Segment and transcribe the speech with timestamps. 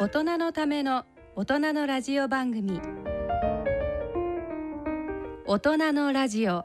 [0.00, 2.80] 大人のための大人のラジオ番組。
[5.44, 6.64] 大人のラジオ。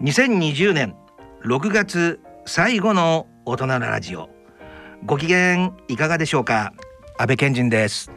[0.00, 0.96] 2020年
[1.44, 4.30] 6月最後の大人のラジオ。
[5.04, 6.72] ご機嫌いかがでしょうか？
[7.18, 8.10] 安倍健人です。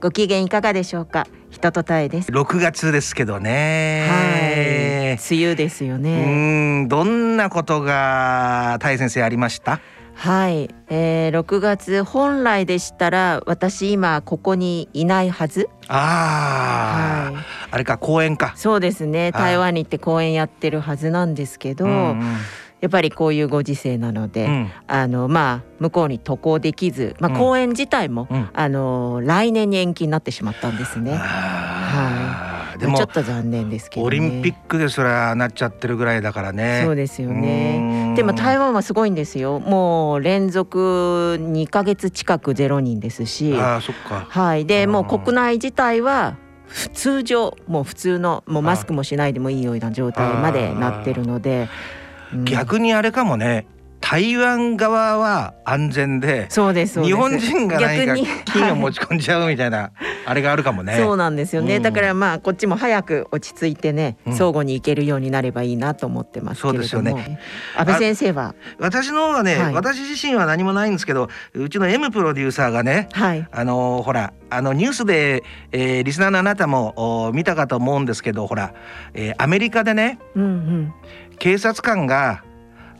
[0.00, 1.24] ご機嫌いかがでしょうか？
[1.50, 2.30] 人とたえです。
[2.30, 3.42] 6月ですけどはい。
[3.42, 6.24] ね梅雨ですようね。
[6.24, 6.88] ーん。
[6.88, 9.80] どんなことがたえ先生ありました？
[10.14, 15.68] はい、えー、6月本来でしたら私今ここにいないはず。
[15.88, 17.44] ああ、はい。
[17.72, 18.52] あれか公園か。
[18.56, 19.24] そうですね。
[19.24, 19.32] はい。
[19.32, 22.36] 台湾に行って公演やってるはずなんですけど、うん
[22.80, 24.70] やっぱりこういうご時世なので、うん。
[24.86, 27.38] あのまあ向こうに渡航できず、まあ、うん。
[27.38, 28.48] 公演自体も、うん。
[28.52, 31.12] あの来年に延期になってしまったんですね。
[31.14, 32.50] あー。
[32.80, 34.06] でもちょっと残念ですけどね。
[34.06, 36.80] オリンピックでそれはなっちゃってるぐらいだからね。
[36.84, 37.78] そうですよね。
[37.78, 39.60] ねでも台湾はすごいんですよ。
[39.60, 44.26] もう連続2ヶ月近くゼロ人ですし、ああそっか。
[44.28, 44.64] はい。
[44.64, 44.92] でうん。
[44.92, 51.99] もう国内自体は普通常もう普通のもうマスクもしないでもいいような状態までなってるので、うん
[52.44, 53.66] 逆にあれかもね。
[54.02, 57.04] 台湾側は安全でそうです。
[57.04, 59.92] 日本人が何か金を持ち込んじゃうみたいな
[60.24, 60.96] あれがあるかもね。
[60.96, 61.82] そうなんですよね、うん。
[61.82, 64.32] だからまあこっちも早く落ち着いてね、うん。
[64.34, 66.88] 相互に行けるようになればいいなと思ってますけれども。
[66.88, 67.40] そうですよね。
[67.76, 68.54] 安倍先生は？
[68.78, 69.74] 私の方はね、はい。
[69.74, 73.46] 私自身は何もないんですけどうちの M プロデューサーがねはい。
[73.52, 78.72] あのーほらあのニュースで、えーリスナーのあなたもお見たかと思うんですけどほら、
[79.12, 80.94] えーアメリカでねうんうん
[81.40, 82.44] 警察官が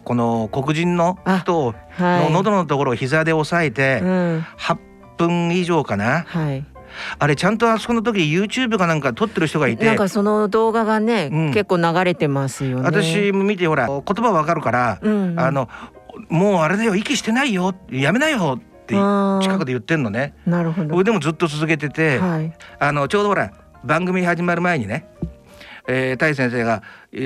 [0.03, 2.25] この黒人の人はい。
[2.25, 4.41] の喉のところを膝で押さえてうん。
[4.59, 4.79] 8
[5.19, 6.65] 分以上かな、はい。
[7.19, 11.53] あれちゃんとあそこの時 YouTube かなんか撮ってる人がいてなんかその動画がね、うん。
[11.53, 12.83] 結構流れてますよね。
[12.83, 15.13] 私も見てほら言葉わかるから、うん。
[15.13, 15.69] うんあの
[16.29, 20.35] もうあれだよ息してないよやめなよって近くで言ってんのね。
[20.47, 20.95] なるほど。
[20.95, 22.53] 俺でもずっと続けてて、はい。
[22.79, 23.53] あのちょうどほら
[23.85, 25.07] 番組始まる前にね、
[25.89, 26.83] えー、先生が、
[27.13, 27.17] え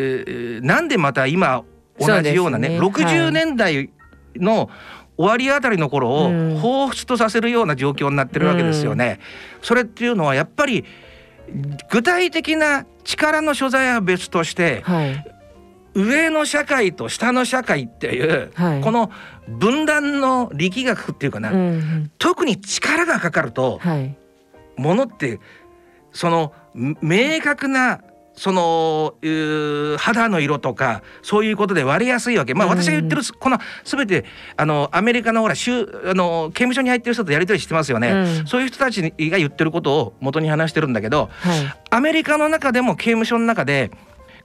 [0.61, 1.65] ーなんでまた今
[1.99, 2.81] 同じようなねね。
[2.81, 3.91] 60年代
[4.37, 4.71] の
[5.17, 6.57] 終わりあたりの頃をうん。
[6.61, 9.21] 彷彿とさせるような状況になってるわけですよね。
[9.63, 10.85] それっていうのはやっぱり
[11.91, 15.25] 具体的な力の所在は別としてはい。
[15.97, 18.81] 上の社会と下の社会っていう、はい。
[18.81, 19.13] この
[19.47, 22.11] 分断の力学っていうかな、うんうん。
[22.19, 24.17] 特に力がかかるとはい。
[24.77, 25.39] ものって
[26.13, 28.01] そのん明確な
[28.37, 29.15] その
[29.99, 32.55] 肌の色とかそういうことで割れやすいわけ。
[32.55, 34.25] まあうん私が言ってるこの全て
[34.57, 38.11] あのアメリカのほら州あの刑務所に入ってる人とやり取りしてますよね。
[38.11, 43.91] うんそういう人たちが言ってることを元に話してるんだけど、はいアメリカの中でも刑務所の中で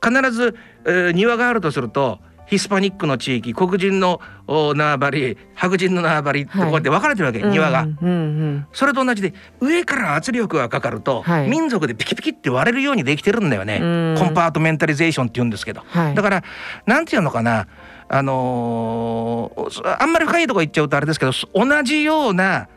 [0.03, 0.55] 必ず、
[0.85, 7.83] えー庭があるとするとヒスパニックの地域黒人のお縄張り白人の縄張りってこうやって分かれてるわけ、庭が。
[7.83, 8.09] うんうん。
[8.09, 8.11] う
[8.45, 11.47] んそれと同じで上から圧力がかかると、はい。
[11.49, 14.15] 民族でピキピキって割れるようにできてるんだよね、うん。
[14.17, 16.15] コンパートメンタリゼーションって言うんですけど、はい。
[16.15, 16.43] だから
[16.87, 17.67] なんていうのかな
[18.07, 22.67] あのーあんまり深いとこ行っちゃうとあれですけど同じような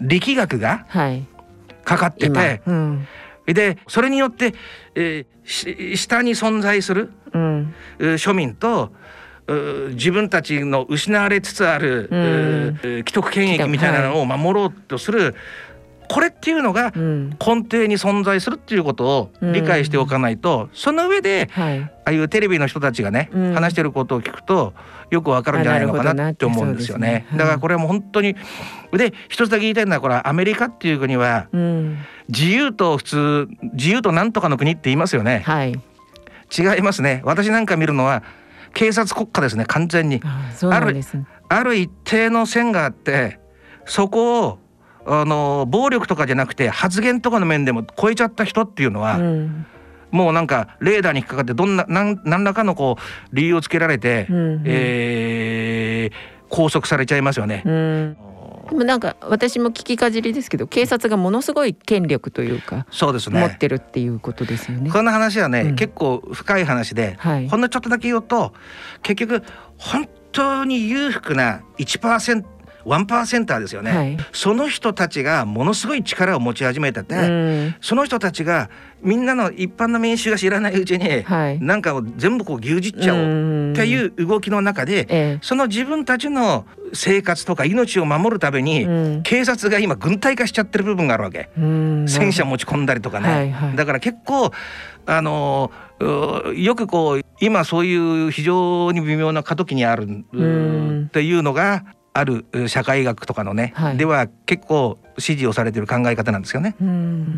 [0.00, 1.26] 力学がはい。
[1.84, 2.40] かかって今。
[2.40, 3.06] てうん。
[3.46, 4.54] でそれによって、
[4.94, 7.74] えーし下に存在するうん。
[7.98, 8.92] 庶民と
[9.94, 12.78] 自分たちの失われつつある、うん。
[12.98, 15.34] 既得権益みたいなのを守ろうとする、
[16.10, 17.30] これっていうのがうん。
[17.30, 17.36] 根
[17.70, 21.80] 底に存在するっていうことを理解しておかないと、その上ではい。
[21.80, 23.54] ああいうテレビの人たちがね、うん。
[23.54, 24.74] 話してることを聞くと
[25.10, 27.08] よくわかるんじゃないのかなって思うんですよね。
[27.08, 27.26] ね。
[27.30, 27.38] はい。
[27.38, 28.36] だからこれはもう本当に
[28.92, 31.98] で一つだけ言いたいのはこれはアメリカっていう国はうん。
[32.28, 35.42] 自由と普通自由となんとかの国って言いますよね。
[35.46, 35.80] はい
[36.56, 37.20] 違いますね。
[37.24, 38.22] 私なんか見るのは
[38.74, 40.20] 警察国家ですね完全に。
[40.24, 43.40] あそうなんですねある一定の線があって
[43.86, 44.58] そこを
[45.06, 49.66] あの暴力とかじゃなくて発言とかの面でも超えちゃった人っていうのは、うん
[50.10, 57.62] もうなんかレーダーに引っかかってどんななん何らかのこう理由をつけられて、うんうんえー拘束されちゃいますよね。
[57.66, 58.16] うん
[58.68, 63.40] でもなんか私も聞きかじりですけど警察がものすごい権力というか、そうですね。
[63.40, 64.90] 持ってるっていうことですよね。
[64.90, 68.52] この話はね、うん結構深い話で、はいほんのちょっとだけ言うと
[69.02, 69.42] 結局
[69.76, 72.44] 本当に裕福な1%
[72.84, 74.16] ワンパーセンターですよね、はい。
[74.32, 77.74] その人たちがものすごい力を持ち始めてて、うん。
[77.80, 78.70] その人たちが
[79.02, 81.60] みんなの一般の民衆が知らないうちに、はい。
[81.60, 91.50] なんかを全部こう牛耳っちゃおうっていう動きの中で、えその自分たちの生活とか命を守るために、警察が今軍隊化しちゃってる部分があるわけ。
[91.58, 92.08] うん。
[92.08, 93.76] 戦車持ち込んだりとかね、はいはい。
[93.76, 94.52] だから結構
[95.06, 95.70] あの
[96.00, 101.08] うよくこう今そういう非常に微妙な過渡期にあるん。
[101.08, 101.84] っていうのが
[102.18, 103.96] あるう社会学とかのね、はい。
[103.96, 106.74] では結構支持をされてる考え方なんですよね。
[106.80, 106.88] うん。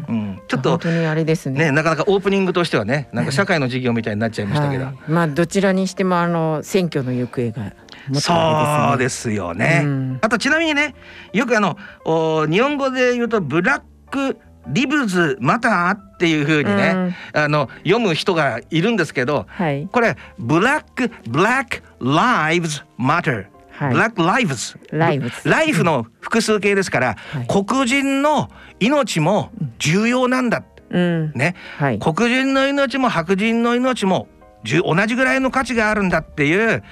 [0.08, 1.66] うん、ちょっと本当にあれですね。
[1.66, 7.74] ねなかなかオープニングとしてはねなんか社会の授業みたいになっちゃいましたけど、はい、まあどちらにしてもあの選挙の行方が
[8.08, 9.82] もそうですよね。
[9.84, 10.18] うん。
[10.22, 10.94] あとちなみにね
[11.34, 14.38] よくあのお日本語で言うとブラック
[14.68, 19.88] リブズマターっていう風にね、あの読む人がいるんですけどはい。
[19.90, 23.50] これブラックブラックライブズマターはい
[23.88, 27.46] ブラックライブズライブズライフの複数形ですから、はい。
[27.48, 30.62] 黒人の命も重要なんだ。
[30.90, 31.32] うん。
[31.34, 31.54] ね。
[31.78, 31.98] はい。
[31.98, 34.28] 黒人の命も白人の命も
[34.64, 36.82] 同じぐらいの価値があるんだっていう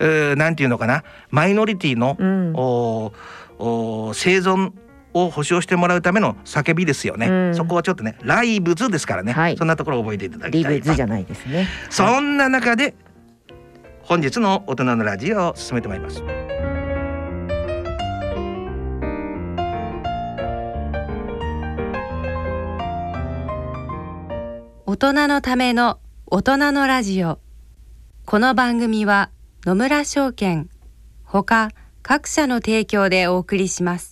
[0.00, 1.04] うーなんていうのかな。
[1.30, 2.16] マイノリティの、
[4.14, 4.72] 生存
[5.14, 7.54] を保障してもらうための叫びですよね、うん。
[7.54, 9.56] そこはちょっとねライブズですからね、はい。
[9.58, 10.80] そんなところを覚えていただきリたい。
[10.80, 11.68] ブズじゃないですね。
[11.90, 12.94] そんな中で
[14.04, 16.22] 本日の大人のラジオを進めてまいります。
[24.86, 27.38] 大人のための大人のラジオ。
[28.26, 29.30] この番組は
[29.64, 30.68] 野村証券
[31.22, 31.70] ほか
[32.02, 34.11] 各社の提供でお送りします。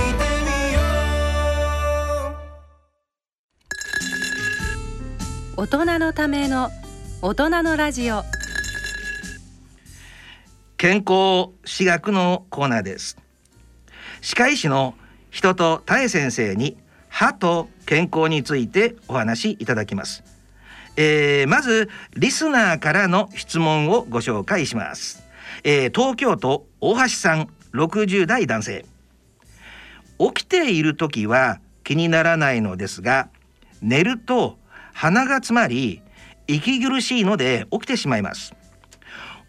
[5.61, 6.71] 大人のための
[7.21, 8.23] 大人のラジオ。
[10.75, 13.15] 健康歯学のコーナーです。
[14.21, 14.95] 歯科医師の
[15.29, 16.77] 人と多江先生に
[17.09, 20.23] 歯と健康についてお話しいただきます、
[20.97, 25.23] えーまずリスナーからの質問をご紹介します、
[25.63, 28.83] えー東京都大橋さん60代男性。
[30.17, 33.29] 起きている時は気にならないのですが
[33.83, 34.57] 寝ると
[34.93, 36.01] 鼻が詰まり
[36.47, 38.53] 息苦しいので起きてしまいます。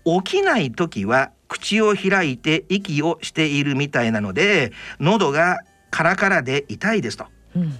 [0.04, 5.58] 起きない時は口を開いて息をしているみたいなので喉が
[5.90, 7.26] カラカラで痛いですと。
[7.54, 7.78] うん。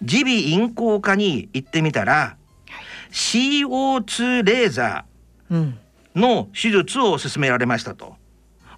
[0.00, 2.36] 耳鼻咽喉科に行ってみたら
[3.10, 5.04] CO2 レーザ
[5.50, 5.78] うん。
[6.16, 8.14] ーの手術を勧められましたと。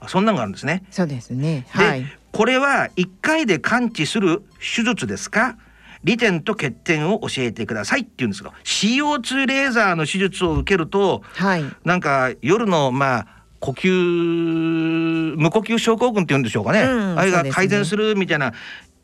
[0.00, 0.84] あそんなのがあるんですね。
[0.90, 1.66] そうですね。
[1.76, 2.04] で、はい。
[2.32, 5.58] これは1回で完治する手術ですか？
[6.04, 11.64] 利点と欠点を教えてくださいって言うんですけど CO2 レーザーの手術を受けるとはい。
[11.84, 13.26] なんか夜のまあ
[13.60, 18.52] 呼吸無呼吸症候群って言うんでしょうかね、うんあれが改善するみたいな、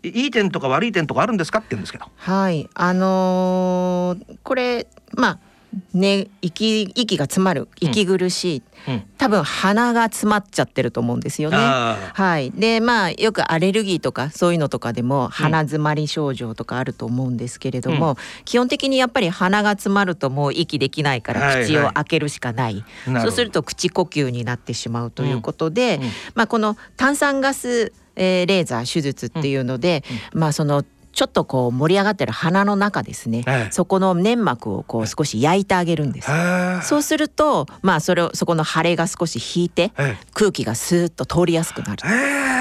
[0.03, 2.07] いいい点とか悪い点とかあるんですかって言うんですけど。
[2.17, 2.69] はい。
[2.75, 5.39] あのーこれまあ
[5.95, 9.03] ね息息が詰まる息苦しい、うん。
[9.19, 11.57] 多分鼻が詰まっちゃってると思うんですよね。
[11.59, 21.57] あはい、でまあよくアレルギーとかそういうのとかでも鼻詰まり症状とかあると思うんですけれども、基本的にやっぱり鼻が詰まるともう息できないかはいはい。
[21.61, 23.21] ら口を開けるしかない、なるほど。
[23.23, 26.03] そうすると口呼吸になってしまうということで、うん。
[26.03, 26.11] うん。
[26.35, 36.31] まあ、この炭酸ガス、えーレーザー手術っていうので、まあそのちょっとこう盛り上がってる鼻の中ですね、はいそこの粘膜をこう少し焼いてあげるんです。
[36.31, 42.03] あそうするとまあそれをそこの腫れが少し引いてえ空気がスーッと通りやすくなる。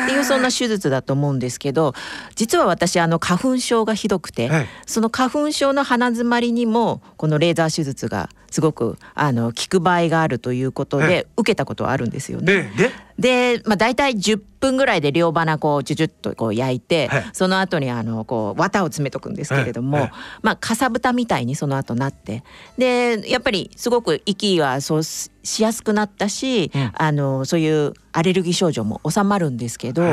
[0.01, 1.93] えっていうそんな手術だと思うんですけど
[2.36, 4.67] 実は私あの花粉症がひどくて、はい。
[4.86, 12.72] その花粉症の鼻づまりにもこのレーザー手術がすごくあの効く場合があるということえで受けたことはあるんですよね。
[12.77, 12.89] で
[13.20, 13.58] で？
[13.58, 17.25] で、まあ、大体10分ぐらいで両鼻こうジュジュッとこう焼いて、はい。
[17.34, 20.01] その後にあのこう綿を詰めとくんですけれども、はい。
[20.03, 22.43] はいまあかさぶたみたいにその後なって
[22.77, 25.03] でやっぱりすごく息はそう
[25.44, 26.92] ししやすくなったし、うん。
[26.94, 30.04] あのそういうアレルギー症状も収まるんですけど、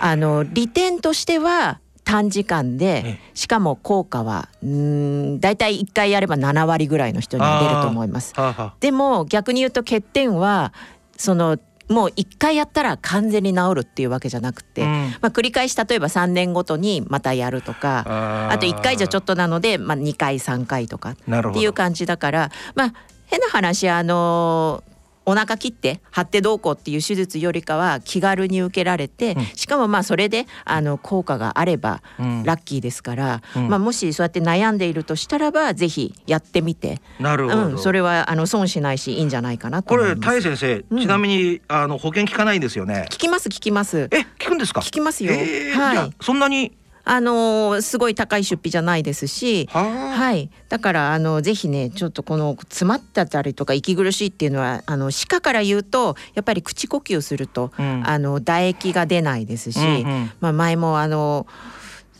[0.00, 4.68] あの利点としては短時間でえしかも効果はうー
[5.36, 8.34] ん大体1回やれば7割ぐらいの人には出ると思います。
[8.80, 10.72] でも逆に言うと欠点は
[11.16, 14.88] そのもう1回やったら完全に治るっていうわけじゃなくて、うん。
[15.20, 21.16] まあ、繰り返し例えば3年ごとにまたやるとかあと1回じゃちょっとなので、まあ、2回3回とかっ
[21.52, 22.94] ていう感じだからまあ
[23.32, 24.84] 変な話あの
[25.24, 29.44] お腹切って張ってどうこうっていう手術よりかは気軽に受けられて、うん。
[29.54, 32.42] しかもまあそれであの効果があればうん。
[32.42, 33.68] ラッキーですから、うん。
[33.68, 40.26] まあ、もしそうやって悩んでいるとしたらばぜひやってみて、なるほど、うん、それはあの損しないしいいんじゃないかなとこれ思います。
[40.26, 41.00] 大先生、うん。
[41.00, 43.06] ちなみにあの保険効かないんですよね？
[43.08, 44.08] 聞きます聞きます。
[44.10, 44.80] え聞くんですか？
[44.80, 45.32] 聞きますよ。
[45.32, 46.12] えーはい。
[46.20, 46.72] そんなに
[47.04, 49.68] あのーすごい高い出費じゃないですし。
[49.72, 50.16] はあ。
[50.16, 58.02] はい、だからあのぜひねちょっとこの詰まってたりとか息苦しいっていうのはあの歯科から言うとやっぱり口呼吸すると、うん。
[58.06, 60.30] あの唾液が出ないですし、うんうん。
[60.40, 61.46] まあ、前もあの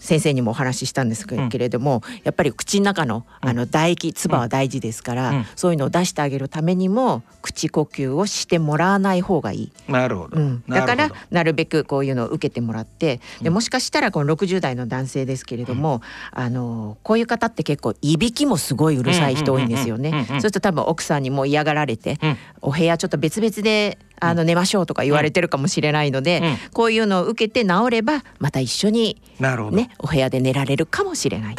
[0.03, 5.47] 先生にもお話ししたんですけうんれども、やっぱり口の中のあの唾液唾は大事ですから、うん。
[5.55, 9.73] そういうのを出してあげるためにも口呼吸をしてもらわない方がいい。
[9.89, 13.55] なるほど、うん、だからなるべくこういうのを受けてもらってでうん。
[13.55, 20.09] もしかしたらこの60代の男性ですけれども、あのこういう方って結構いびきもすごいうるさい人多いんですよね。
[20.09, 20.41] うんうんうんうんうん。
[20.41, 22.37] そうすると多分奥さんにも嫌がられて、うん。
[22.63, 31.57] お部屋ちょっと別々であの寝ましょうとか言われてるかもしれないので、うんこういうのを受けて治ればまた一緒になるほど、ねお部屋で寝られるかもしれない。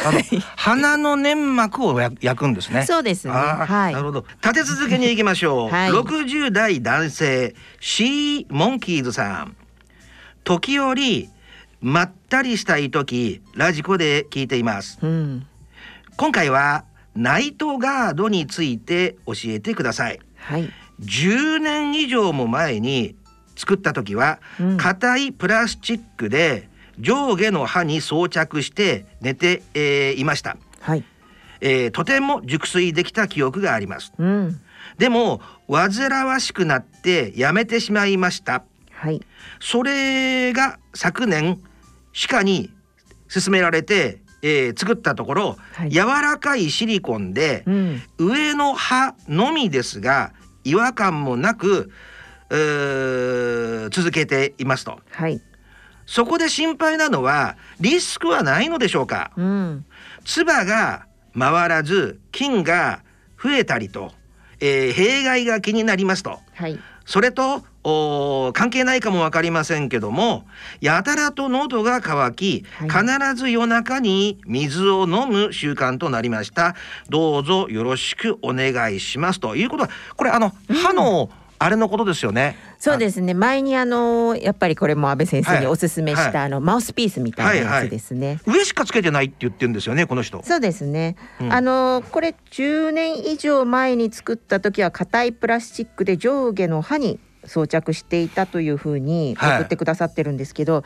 [0.55, 3.34] 鼻の粘膜をや焼くんですねそうですね。
[3.34, 4.05] はいなる。
[4.05, 9.55] ほど立て続けにいきましょう、 はい60代男性シーモンキーズさん
[10.43, 11.29] 時折
[11.82, 15.46] まったりしたい時ラジコで聞いていますうん。
[16.15, 20.70] 今回はナイトガードについて教えてくださいはい。
[21.05, 23.15] 10年以上も前に
[23.55, 26.69] 作った時はうん硬いプラスチックで
[27.00, 31.03] 上下の歯に装着して寝て、えーいました、はい。
[31.62, 34.60] えーとても熟睡できた記憶がありますうん。
[34.98, 39.22] でも煩わしくなってやめてしまいましたはい。
[39.60, 41.60] それが昨年
[42.12, 42.69] 歯科に
[43.27, 48.01] 勧められて、えー作ったところ、はい柔らかいシリコンでうん。
[48.19, 50.31] 上の歯のみですが
[50.63, 51.91] 違和感もなく
[53.89, 55.41] 続けていますとはい。
[56.05, 59.86] そこで心配なのはリスクはないのでしょうかうん。
[60.25, 61.05] 唾が
[61.38, 63.01] 回らず菌が
[63.41, 64.12] 増えたりと、
[64.60, 66.79] えー弊害が気になりますとはい。
[67.05, 70.46] それと関係ないかもわかりませんけども
[70.80, 72.90] やたらと喉が渇き、はい。
[72.90, 76.75] 必ず夜中に水を飲む習慣となりました。
[77.10, 79.40] どうぞよろしくお願いします。
[79.40, 83.34] ということはこれあの歯のあれのことですよね、そうですね。
[83.34, 86.48] 前にあのやっぱりこれも安倍先生におすすめした、はい。
[86.48, 88.42] あのマウスピースみたいなやつですね。
[88.46, 90.44] 上しかつけてないって言ってるんですよねこの人。
[90.44, 91.54] そうですね、うん。
[91.54, 99.57] あのこれ10年以上前に作った時は硬いプラスチックで上下の歯に装着していたというふうにはい。
[99.59, 100.83] 送ってくださってるんですけど、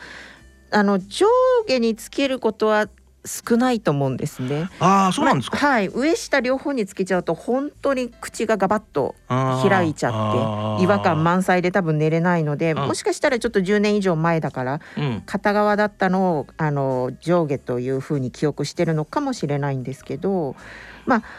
[0.70, 1.26] あの上
[1.66, 2.88] 下につけることは
[3.24, 4.68] 少ないと思うんですね。
[4.80, 5.88] ああそうなんですか、まはい。
[5.88, 12.78] 上下両方につけちゃうと本当に口がガバッと開いちゃって違和感満載で多分寝れないのでうん。
[12.86, 15.22] もしかしたらちょっと10年以上前だからうん。
[15.26, 20.56] 片側だったのをあの上下というふうに記憶してるのかもしれないんですけど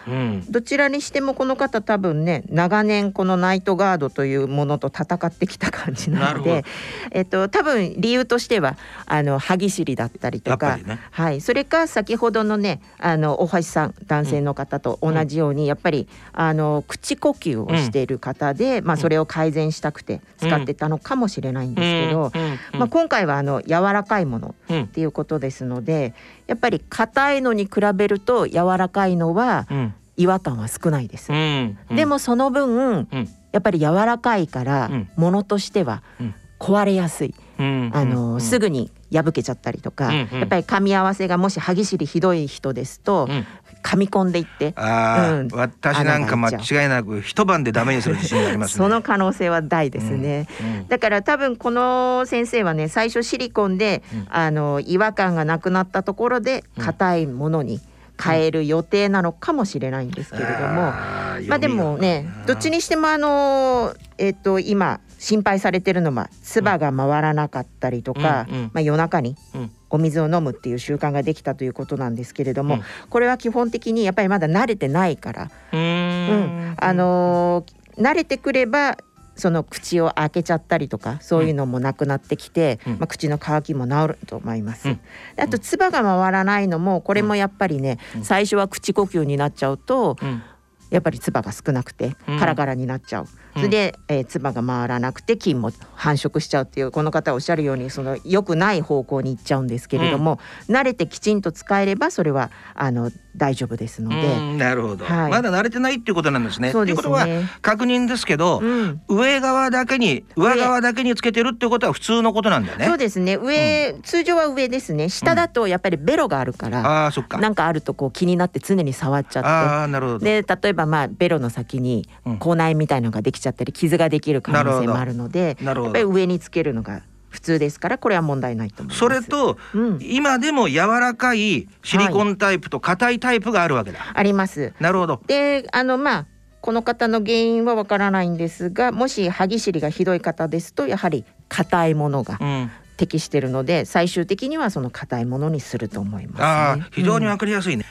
[0.07, 0.45] うん。
[0.49, 6.65] どちらにしてもこの方多分ね長年このナイトガードというものと戦ってきた感じなので、
[7.11, 10.99] えっと、多分理由としてはあの歯ぎしりだったりとか、ね。
[11.11, 22.41] はい、それか先ほどのねあの大橋さん男性の方と同じように、やっぱりあの口呼吸をしている方で、まあ、それを改善したくて使ってたのかもしれないんですけど、うん。
[22.41, 22.79] うん。
[22.79, 24.83] まあ、今回はあの柔らかいものうん。
[24.83, 26.13] っていうことですので
[26.49, 29.93] やっぱり硬いのに比べると柔らかいのはうん。
[30.17, 31.31] 違和感は少ないです。
[31.31, 31.77] うん。
[31.95, 33.07] でもその分うん。
[33.53, 35.09] やっぱり柔らかいからうん。
[35.15, 36.35] ものとしてはうん。
[36.59, 37.91] 壊れやすい、うん。
[37.93, 38.41] あのうん。
[38.41, 40.29] すぐに破けちゃったりとか、うん。
[40.31, 40.39] うん。
[40.39, 43.45] やっぱり噛み合わせがもし歯ぎしりひどい人ですと、うん
[43.83, 44.73] 噛み込んでいって。
[44.75, 45.47] ああ、うん。
[45.51, 48.77] 私なんか間違いなく一晩でダメにする自信がありますね。
[48.85, 50.47] その可能性は大ですね。
[50.61, 54.27] うんだから多分この先生はね最初シリコンで、うん。
[54.29, 56.85] あの違和感がなくなったところでうん。
[56.85, 57.79] 硬いものに
[58.21, 68.63] 変える予定なのかもしれないんですけれども、まあでもねどっちにしてもあのえっ、と今心配されてるのは唾が回らなかったりとか、うんうん。
[68.73, 69.71] まあ夜中にうん。
[69.91, 72.81] お水を飲むっていう習慣ができたということなんですけれども、うん。
[73.09, 75.79] これは基本的にやっぱりまだ慣れてないから、うん。
[75.79, 78.97] ん、あのー慣れてくれば
[79.35, 82.93] その口を開けちゃったりとかそういうのもなくなってきて、うん。
[82.93, 84.89] まあ、口の渇きも治ると思います。
[84.89, 84.99] うん。
[85.35, 88.23] であと唾が回らないのもこれもやっぱりね、うん。
[88.23, 90.43] 最初は口呼吸になっちゃうとうん
[90.89, 93.27] やっぱり唾が少なくてうんカラカラになっちゃう。
[93.55, 104.15] それで、えー唾が回らなくて菌も繁殖しちゃうっていうこの方おっしゃるようにその良くない方向に行っちゃうんですけれども、慣れてきちんと使えればそれはあの大丈夫ですので。
[104.15, 106.71] うんなるほど、はいまだ慣れてないっていうことなんですね。
[106.71, 107.49] そうですっていうことはね。
[107.61, 112.85] 確認ですけど、うん上側だけに上側だけにつけてるってことは普通のことなんだよね。
[112.85, 117.37] そうですね上、通常は上ですね下だとやっぱりベロがあるから、ああそっか。
[117.39, 120.19] なんかあるとこう気になって常に触っちゃっああなるほど。
[120.19, 128.99] てで例えばまあベロの先にうん口内みたいのができちゃったり傷ができる可能性もあるのでなるほどやっぱり上につけるのが普通ですからこれは問題ないと思います。
[128.99, 133.99] それとうん、今でも柔らかいシリコンタイプと硬いタイプがあるわけだ。
[134.13, 134.73] あります。
[134.79, 135.21] なるほど。
[135.27, 136.25] であのまあ
[136.61, 142.71] この方の原因はわからないんですがもし歯ぎしりがひどい方ですとやはり硬いものがうん。
[142.97, 146.43] 適しているので最終的にはその硬いものにすると思います、ね。
[146.43, 147.85] ああ非常にうんわかりやすいね。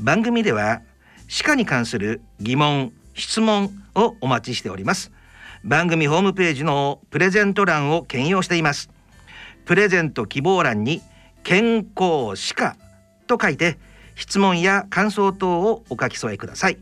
[0.00, 0.82] 番組では
[1.28, 5.12] 歯科に関する疑問質問をお待ちしております。
[5.62, 8.90] 番組ホームページのプレゼント欄を兼用しています。
[9.66, 11.02] プレゼント希望欄に
[11.42, 12.76] 健康歯科
[13.26, 13.78] と書いて
[14.14, 16.78] 質問や感想等をお書き添えください。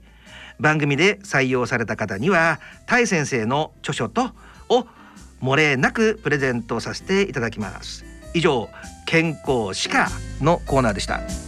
[0.61, 4.31] 番組で採用された方にはタイ先生の著書と
[4.69, 4.87] を
[5.43, 8.05] 漏れなくプレゼントさせていただきます。
[8.33, 8.69] 以上
[9.07, 10.09] 健康歯科
[10.41, 11.46] のコーナーでした。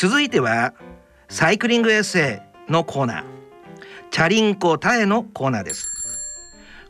[0.00, 0.72] 続いては
[1.28, 3.24] サイクリングエッセイのコーナー。
[4.10, 5.90] チャリンコタエのコーナーです。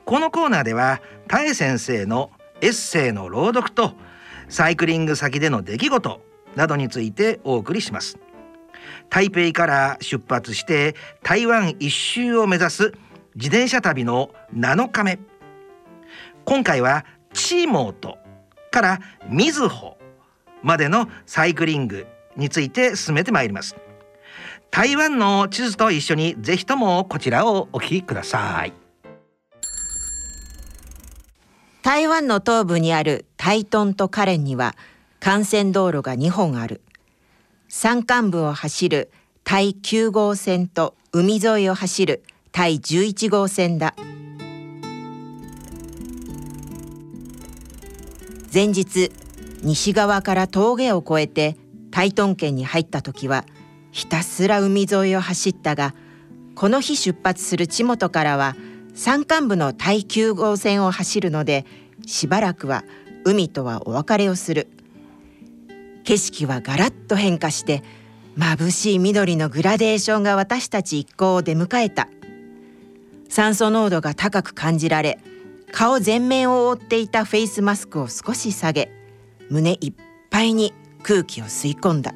[0.05, 3.95] このコーナーではタエ先生のエッセイの朗読と
[4.49, 6.21] サイクリング先での出来事
[6.55, 8.17] などについてお送りします。
[9.09, 12.93] 台北から出発して台湾一周を目指す
[13.35, 15.19] 自転車旅の7日目。
[16.45, 18.19] 今回はチーモート
[18.71, 19.99] からみずほ
[20.63, 22.07] までのサイクリング
[22.41, 23.77] について進めてまいります。
[24.73, 28.73] 台湾の地図と一緒にぜひともこちらをお聞きください。
[31.83, 34.77] 台湾の東部にある台東とカレンには
[35.25, 36.83] 幹線道路が2本ある。
[37.69, 39.11] 山間部を走る
[39.45, 42.23] 台9号線と海沿いを走る
[42.53, 43.95] 台11号線だ。
[48.53, 49.13] 前日
[49.63, 51.57] 西側から峠を越えて
[51.91, 53.45] 台東県に入った時は
[53.91, 55.95] ひたすら海沿いを走ったが
[56.55, 58.57] この日出発する千本からは
[58.95, 61.65] 山間部の台9号線を走るので
[62.07, 62.85] しばらくは
[63.25, 64.69] 海とはお別れをする。
[66.05, 67.83] 景色はガラッと変化して
[68.37, 72.09] 眩しい緑のグラデーションが私たち一行を出迎えた。
[73.31, 75.21] 酸素濃度が高く感じられ
[75.71, 78.91] 顔全面を覆っていたフェイスマスクを少し下げ
[79.51, 79.93] 胸いっ
[80.31, 82.15] ぱいに空気を吸い込んだ。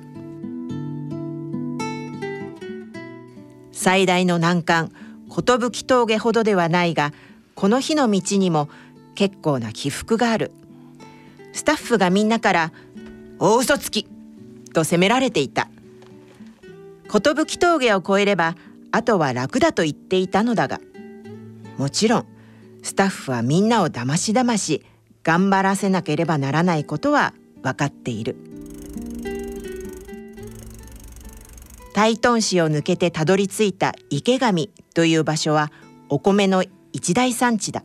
[3.73, 4.93] 最大の難関
[5.29, 7.13] 寿峠ほどではないが
[7.55, 8.69] この日の道にも
[9.15, 10.53] 結構な起伏がある。
[11.53, 12.73] スタッフがみんなから
[13.39, 14.07] 「大嘘つき!」
[14.75, 15.69] と責められていた。
[17.23, 18.57] 寿峠を越えれば
[18.91, 20.81] あとは楽だと言っていたのだが
[21.79, 22.27] もちろん
[22.83, 24.85] スタッフはみんなをだましだまし
[25.23, 28.54] 頑張らせなければならないことは分かっている。
[31.95, 35.71] 台東市を抜けてたどり着いた池上という場所は
[36.09, 37.85] お米の一大産地だ。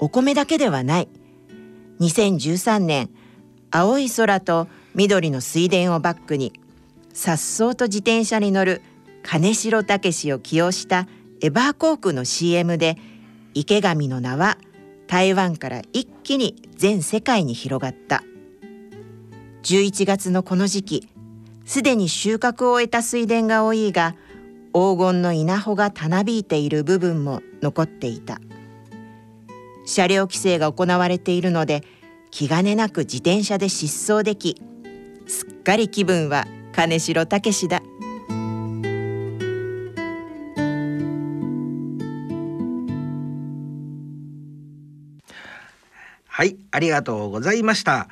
[0.00, 1.08] お米だけではない。
[2.00, 3.08] 2013年
[3.70, 4.66] 青い空と
[4.96, 6.52] 緑の水田をバックに
[7.14, 8.82] さっそうと自転車に乗る
[9.22, 11.06] 金城武を起用した
[11.40, 12.96] エバー航空の CM で
[13.54, 14.58] 池上の名は
[15.06, 18.24] 台湾から一気に全世界に広がった。
[19.62, 21.08] 11月のこの時期
[21.66, 24.14] すでに収穫を終えた水田が多いが
[24.72, 28.40] 黄金の稲穂がたなびいている部分も残っていた
[29.84, 31.82] 車両規制が行われているので
[32.30, 34.62] 気兼ねなく自転車で疾走でき
[35.26, 37.82] すっかり気分は金城武だ
[46.28, 48.08] はい、ありがとうございました。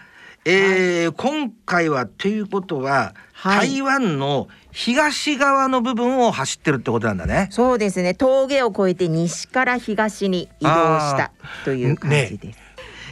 [0.47, 3.69] えー今回はということは、はい。
[3.69, 7.49] 台湾の東側の部分を走ってるってことなんだね。
[7.51, 8.15] そうですね。
[8.15, 11.33] 峠を越えて西から東に移動した
[11.65, 12.59] という感じです、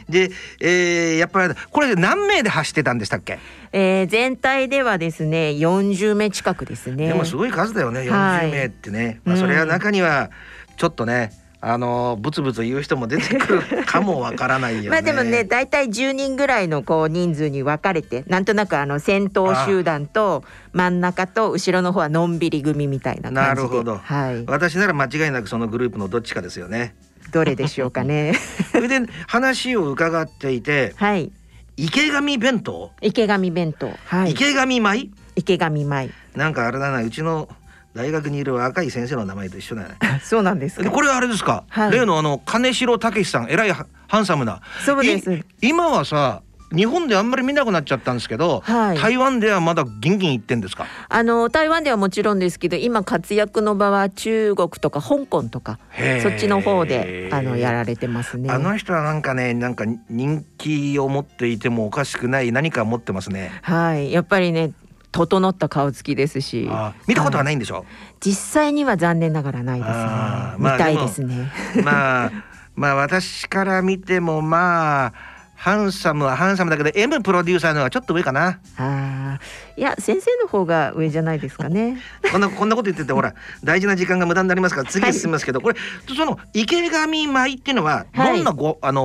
[0.09, 3.39] で、えーやっぱりこれ何名で走ってたんでしたっけ？
[3.71, 7.07] えー全体ではですね40名近くですね。
[7.07, 9.21] でもすごい数だよね、はい40名ってね。
[9.25, 10.29] まあうんそれは中には
[10.77, 11.31] ちょっとね、
[11.65, 14.89] あのブツブツ言う人も出てくるかもわからないよね。
[14.91, 23.41] まあでもね大体10人ぐらいのこう人数に分かれてなんとなくあの先頭集団と真ん中と後ろの方はのんびり組みたいな感じで。
[23.41, 23.97] なるほど。
[23.97, 26.95] はい、私なら間違いなくそのグループのどっちかですよね。
[27.31, 28.33] どれでしょうかね。
[28.73, 31.31] それで話を伺っていて、はい。
[31.77, 33.89] 池上弁当、池上弁当。
[34.05, 34.31] はい。
[34.31, 35.11] 池上米？
[35.37, 36.09] 池上米。
[36.35, 37.47] なんかあれだなうちの
[37.93, 39.89] 大学にいる若い先生の名前と一緒だね。
[40.23, 41.91] そうなんですこれはあれですか、はい。
[41.91, 44.61] 例のあの金城武さんえらいハハンサムな。
[44.85, 45.33] そうです。
[45.33, 46.41] い今はさ
[46.75, 48.97] 日本であんまり見なくなっちゃったんですけど、はい。
[48.97, 50.87] 台湾ではまだギンギン行ってんですか？
[51.07, 55.77] あの台湾ではもちろんですけど今活躍の場は中国とか香港とか
[56.23, 58.49] そっちの方であのやられてますね。
[58.49, 63.51] あの人はなんかねなんか人気を持っていてもおかしくない何か持ってますね。
[63.61, 64.11] はい。
[64.11, 64.71] やっぱりね
[65.13, 67.85] 整った顔つきですしあ見たことはないんでしょ、
[68.19, 71.51] 実際には残念ながらないですねまあ見たいですね。
[71.83, 72.31] まあ
[72.75, 75.13] まあ私から見てもまあ
[75.55, 78.47] ハンサムはハンサムだけど M プロデューサーの方がちょっと上かな。
[78.47, 79.39] ああ
[79.75, 81.97] いや先生の方が上じゃないですかね。
[82.31, 83.33] こんなこんなこと言っててほら
[83.63, 85.75] 大事な時間が無駄になりますから次へ進みますけど、これ
[86.15, 89.01] その池上米っていうのははいどんなご、あの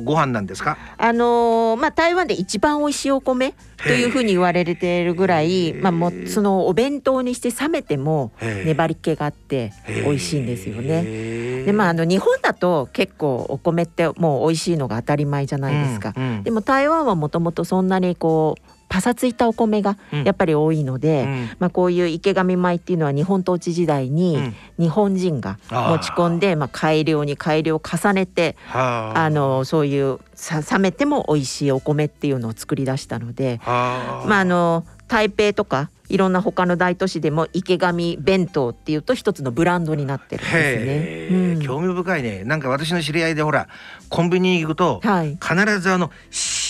[0.00, 0.76] ーご飯なんですか？
[0.98, 11.02] あのーまあ台湾で一番美味しいお米というふうに言われているぐらい、まあもうそのお弁当にして冷めても粘り気があって美味しいんですよね。
[11.02, 16.12] ねでまああの日本だと結構お米ってもう美味しいのが当たり前じゃないですか。
[16.16, 20.24] うんうんでも台湾はもともとそんなにこうパサついたお米がうん。
[20.24, 21.50] やっぱり多いので、うん。
[21.58, 24.54] まあ、こういう池上米っていうのは日本統治時代うにん。
[24.78, 29.24] 日本人が持ち込んで、まあ、改良に改良を重ねてはあ。
[29.24, 41.54] あのそういうさ冷めても美味しいお米っていうのを作り出したので、はまあ、あの台北とかいろんな他の大都市でも池上弁当っていうと一つのブランドになってるんですね。
[41.54, 41.60] うん。
[41.60, 42.44] 興味深いね。
[42.44, 43.68] なんか私の知り合いでほら
[44.08, 45.36] コンビニに行くと、はい。
[45.40, 46.10] 必ずあの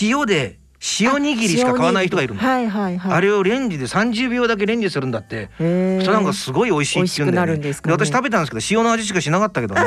[0.01, 0.58] 塩で
[1.01, 2.39] 塩握りしか買わない人がいるの。
[2.41, 3.13] はいはいはい。
[3.13, 5.49] あれをレンジで30秒だけレンジするんだって。
[5.57, 7.57] それなんかすごい美味しいって言うんだよね。
[7.57, 9.81] ね私食べたんですけど塩の味しかしなかったけどね。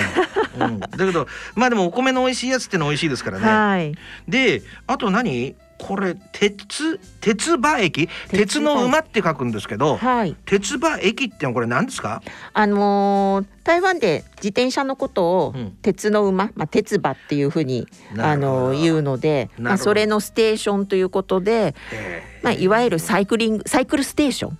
[0.59, 3.46] うん、 だけどまあでもお米の美味しいやつってのは美味しいですからね。
[3.46, 3.94] はい。
[4.28, 5.57] であと何？
[5.78, 10.37] これ鉄鉄馬駅鉄鉄の馬って書くんですけど、はい。
[10.46, 12.22] 鉄馬駅ってこれ何ですか？
[12.52, 15.73] あのー台湾で自転車のことをうん。
[15.83, 17.87] 鉄の馬、まあ、鉄馬っていうふうに
[18.19, 22.23] あの言うので、まあ、それのステーションということで、え。
[22.43, 24.59] まあ、いわゆるサイクリングサイクルステーション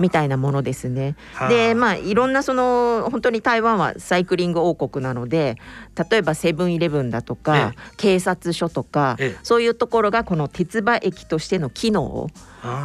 [0.00, 1.16] みたいなものですね。
[1.34, 1.48] はあ。
[1.48, 5.56] でまあいろんなその本当に台湾はサイクリング王国なので
[6.10, 9.38] 例えばセブンイレブンだとか、警察署とか、ええ。
[9.42, 12.28] そういうところがこの鉄馬駅としての機能を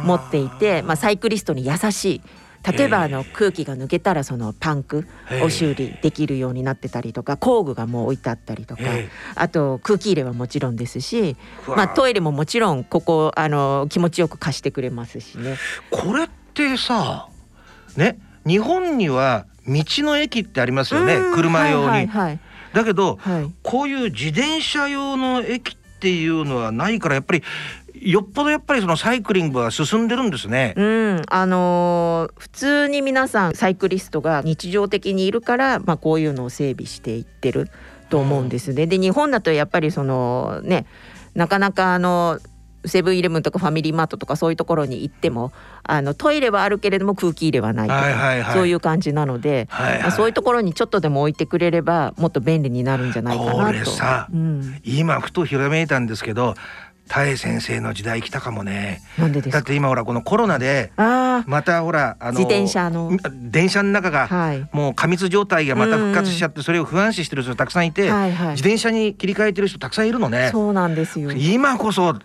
[0.04, 2.20] 持っていて、まあ、サイクリストに優しい
[2.70, 3.04] 例えばええ。
[3.04, 5.42] あの空気が抜けたらそのパンクええ。
[5.42, 9.08] を修理できるようになってたりとか工具がもう置いてあったりとかええ。
[9.34, 15.56] あと空気入れはもちろんですし、まあ、トイレももちろんここあの気持ちよく貸してくれますしね。
[15.90, 17.28] これってさ
[17.96, 21.34] ね日本には道の駅ってありますよねうん。
[21.34, 22.40] 車用に、はいはい
[22.72, 23.52] だけどはいはい。
[23.62, 27.44] こういう自転車用の駅っていうのはないからやっぱり
[28.04, 30.74] よっぽどやっぱりそのサイクリングは進んでるんですね。
[30.76, 37.70] うん、あのー普通に皆さんサイクリストが日常的にいるから、まあ、こういうのを整備していってる
[38.10, 38.86] と思うんですね。
[38.86, 40.86] で日本だとやっぱりそのね
[41.34, 42.40] なかなかあの
[42.84, 45.52] セブンイレブンとかファミリーマートとかそういうところに行っても
[45.84, 53.58] あのトイレはあるけれども空気入れはないとか、はいはいはいそういう感じなので、はいはいまあ、そういうところにちょっとでも置いてくれればもっと便利になるんじゃないかなと。
[53.66, 56.54] これさうん、今ふとひらめいたんですけど
[57.12, 59.02] 多江先生の時代来たかもね。
[59.18, 59.58] なんでですか？
[59.58, 63.10] だって今ほらこのコロナであまたほらあの自転車の
[63.50, 64.30] 電車の中が
[64.72, 70.48] もう過密状態がまた復活しちゃってそれを不安視してる人たくさんいて、自転車に切り替えてる人たくさんいるのね。
[70.52, 71.32] そうなんですよ。
[71.32, 72.16] 今こそ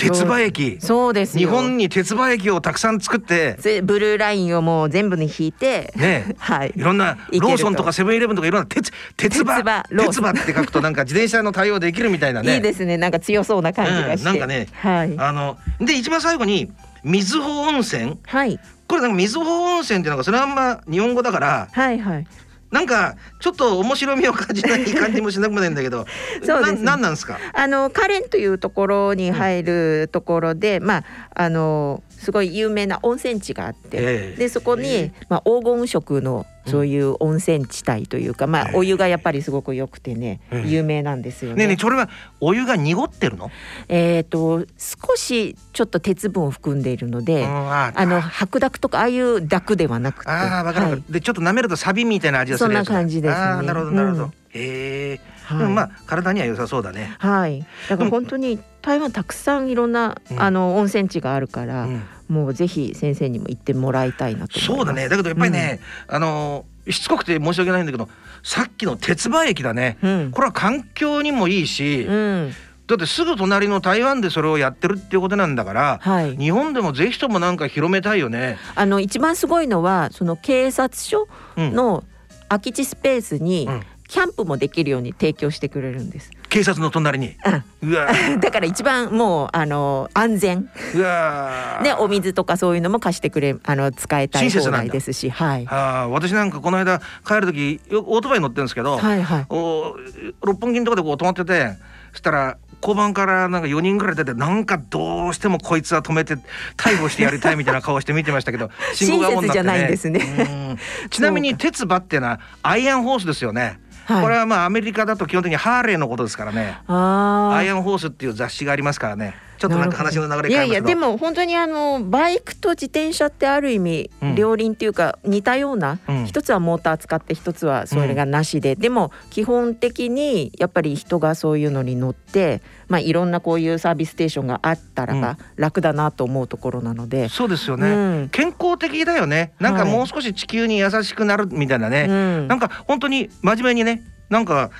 [0.00, 0.78] 鉄馬駅。
[0.80, 1.12] そう。
[1.12, 3.54] です日よ本に鉄馬駅をたくさん作って。
[3.58, 6.72] ぜブルーラインをもう全部に引いて、ね はい。
[6.74, 12.56] いろんなローソンとかセブンイレブンとかいろんな鉄鉄馬鉄馬って書くとなんか自転車の対応できるみたいなね。
[12.56, 12.96] いいですね。
[12.96, 14.66] なんか強そうな感じがして、うんなんかね。
[14.72, 15.14] はい。
[15.18, 16.70] あので一番最後に
[17.04, 18.18] 水穂温泉。
[18.26, 18.58] はい。
[18.86, 22.26] これなんか水穂温泉っていうのがそのまんま日本語だからはいはい
[22.70, 26.06] なんかちょっと面白みを感じない感じもしなくもないんだけど
[26.44, 26.82] そうですね。
[26.82, 27.38] ななんなんですか？
[27.52, 31.04] あのカレンというところに入るところで、まあ
[31.34, 34.38] あのすごい有名な温泉地があって、ええ。
[34.38, 35.12] でそこに、ええ。
[35.28, 40.68] まあ、黄金色のそういう温泉地帯というか、まあええお湯がやっぱりすごく良くてね、ええ。
[40.68, 41.66] 有名なんですよね。
[41.66, 43.50] ねそれはお湯が濁ってるの？
[43.88, 53.66] えっ、と少しちょっと鉄分を含んでいるので、うんああの白濁とかああいう濁ではなくて、あーわかるでちょっと舐めるとサビみたいな味がするそんな感じですね。
[53.66, 54.30] なるほどなるほど、うん。
[54.52, 55.20] へえ、
[55.56, 55.72] はい。
[55.72, 60.40] まあ体には良さそうだね、はい、だから本当に台湾たくさんいろんな、うん。
[60.40, 62.02] あの温泉地があるから、うん。
[62.28, 64.60] もうぜひ先生にも行ってもらいたいなと。
[64.60, 65.08] そうだね。
[65.08, 68.08] だけどやっぱりね、あのーしつこくて申し訳ないんだけど
[68.42, 70.30] さっきの鉄馬駅だね、うん。
[70.30, 72.52] これは環境にもいいし、うん。
[72.86, 76.36] だってすぐ隣の台湾でそれをやってるっていうことなんだから、はい。
[76.36, 78.56] 日本でもぜひともなんか広めたいよね。
[78.74, 81.74] あの一番すごいのはその警察署うん。
[81.74, 82.02] の
[82.48, 86.32] 空き地スペースにうんキャンプもできるように提供してくれるんです。
[86.48, 87.36] 警察の隣に？
[87.80, 88.08] うわ。
[88.08, 90.68] ー だから一番もうあの安全。
[90.96, 91.78] うわ。
[91.80, 95.66] ーねお水とかそういうのも貸してくれあの使えたい放題ですし、はい。
[95.70, 99.46] あー私なんかこの間帰る時よオートバイ乗ってるんですけど、はいはい。
[99.48, 99.94] お
[100.42, 101.76] 六本木のとこでこう止まってて
[102.10, 106.34] そしたら交番からなんか4人ぐらい出てなんかどうしてもこいつは止めて
[106.76, 110.20] 逮捕してやりたいみたいな顔して見てましたけど 親切じゃないんですね。
[110.36, 110.42] う
[110.74, 110.78] ん。
[111.10, 113.78] ちなみに鉄馬っていうのはアイアンホースですよね、
[114.10, 114.22] はい。
[114.22, 116.78] これはまあアメリカだと基本的にハーレーのことですからね。
[116.86, 124.34] あアイアンホースっていう雑誌がありますからねちょっとなんか話の流れいやいやでも本当にあのバイクと自転車ってある意味うん。
[124.34, 126.26] 両輪っていうか似たような、うん。
[126.26, 137.28] 一つはモーター使って一つはそれがなしで、でも基本的にやっぱり人がそういうのに乗って、まあ、いろんなこういうサービスステーションがあったらば楽だなと思うところなので。
[137.28, 137.94] そうですよね、う
[138.24, 138.28] ん。
[138.30, 139.52] 健康的だよね。
[139.60, 139.92] なんかはい。
[139.92, 142.48] もう少し地球に優しくなるみたいなね、うん。
[142.48, 144.70] なんか本当に真面目にねなんか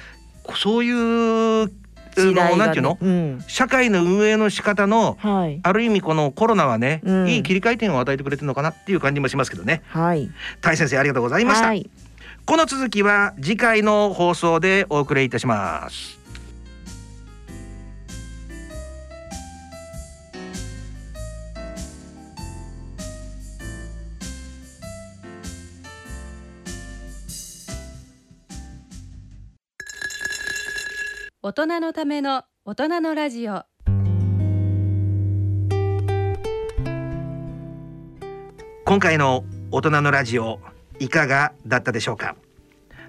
[0.56, 0.90] そうい
[1.64, 1.70] う
[2.20, 2.50] あ時代がね。
[2.52, 2.98] のなんていうの？
[3.00, 3.44] うん。
[3.46, 5.60] 社会の運営の仕方のはい。
[5.62, 7.28] ある意味このコロナはね、うん。
[7.28, 9.82] いい切り替え点を与えてくれてるのかなっていう感じもしますけどね。
[9.88, 10.30] はい。
[10.60, 11.90] 大先生ありがとうございました、はい。
[12.46, 16.19] この続きは次回の放送でお送りいたします
[31.42, 33.62] 大人のための大人のラジオ。
[38.84, 40.60] 今回の大人のラジオ
[40.98, 42.36] いかがだったでしょうか？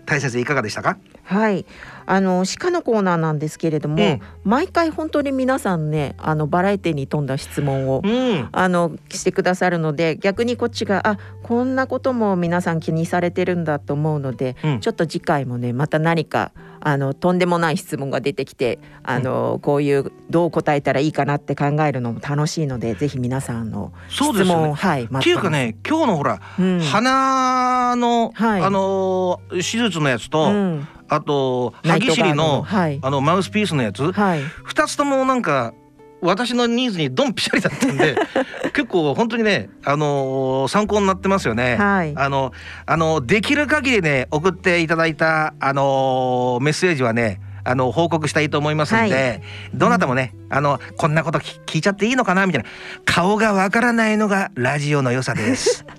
[0.06, 0.98] 大先生いかがでしたか？
[1.24, 1.66] はい、
[2.06, 4.22] あの鹿のコーナーなんですけれども、うん。
[4.46, 8.48] 毎回本当に皆さんねあのバラエティに富んだ質問を、うん。
[8.54, 14.80] あのしてくださるので逆にこっちがあこんなことも皆さん気にされてるんだと思うので、うん。
[14.80, 24.62] ちょっと次回もねまた何かあのとんでもない質問が出てきてあの、こういうどう答えたらいいかなって考えるのも楽しいのでぜひ皆さんのそうですよね。
[24.62, 26.80] 質問をはいっていうかね今日のほら、うん。
[26.80, 28.62] 鼻の、はい。
[28.62, 30.88] あのー手術のやつと、うん。
[31.08, 33.00] あと歯ぎしりのはい。
[33.02, 34.12] あのマウスピースのやつ。
[34.12, 34.42] はい。
[34.64, 35.74] 二つともなんか
[36.22, 38.16] 私のニーズにドンピシャリだったんで
[38.74, 41.76] 結構本当にねあのー参考になってますよね。
[41.78, 42.52] はいあの
[42.86, 49.40] あのできる限りね送っていただいたあのーメッセージはねあの報告したいと思いますんで、は
[49.74, 52.70] どなたもねあのこんなこと聞聞いちゃっていいのかなみたいな
[53.06, 55.86] 顔がわからないのがラジオの良さです。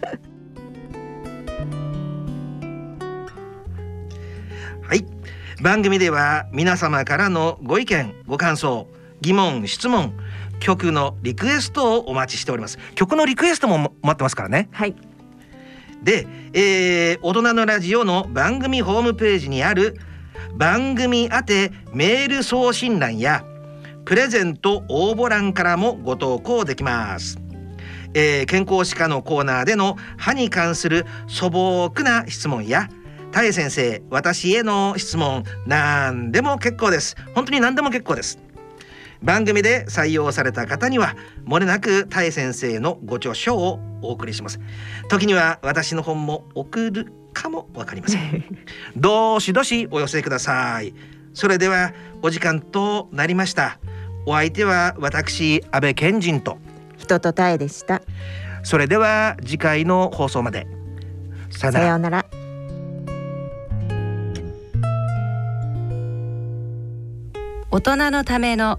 [4.82, 5.04] はい
[5.62, 8.88] 番組では皆様からのご意見ご感想
[9.22, 10.12] 疑問質問
[10.61, 12.78] 曲のリクエストをお待ちしております。
[12.94, 14.68] 曲のリクエストも待ってますからね。
[14.72, 14.94] はい。
[16.02, 19.96] で、えー大人のラジオの番組ホームページにある
[20.56, 23.44] 番組宛てメール送信欄や
[24.04, 27.38] プレゼント応募欄からもご投稿できます。
[28.14, 32.88] えー健康歯科のコーナーでの歯に関する素朴な質問や
[33.30, 37.16] たえ先生私への質問何でも結構です。
[37.35, 38.38] 本当に何でも結構です
[39.22, 44.61] 番組で採用された方にはもれなくたえ先生のご著書をお送りします。
[45.08, 48.44] 時には私の本も送るかもわかりません。
[48.96, 50.92] どしどしお寄せください。
[51.35, 53.78] それではお時間となりました。
[54.26, 56.58] お相手は私安倍賢人と。
[56.98, 58.02] 人とたえでした。
[58.64, 60.66] それでは次回の放送まで。
[61.50, 62.26] さようなら。
[67.70, 68.78] 大人のための